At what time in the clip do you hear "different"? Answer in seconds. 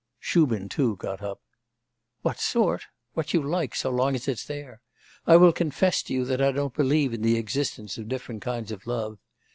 8.09-8.41